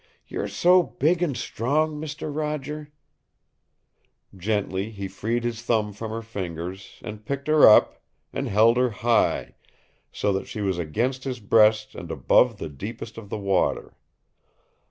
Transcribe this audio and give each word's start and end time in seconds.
"You're 0.27 0.47
so 0.47 0.81
big 0.81 1.21
and 1.21 1.37
strong, 1.37 1.99
Mister 1.99 2.31
Roger" 2.31 2.91
Gently 4.35 4.89
he 4.89 5.07
freed 5.07 5.43
his 5.43 5.61
thumb 5.61 5.93
from 5.93 6.09
her 6.09 6.23
fingers, 6.23 6.99
and 7.03 7.23
picked 7.23 7.47
her 7.47 7.69
up, 7.69 8.01
and 8.33 8.47
held 8.47 8.77
her 8.77 8.89
high, 8.89 9.53
so 10.11 10.33
that 10.33 10.47
she 10.47 10.59
was 10.61 10.79
against 10.79 11.23
his 11.23 11.39
breast 11.39 11.93
and 11.93 12.09
above 12.09 12.57
the 12.57 12.67
deepest 12.67 13.19
of 13.19 13.29
the 13.29 13.37
water. 13.37 13.95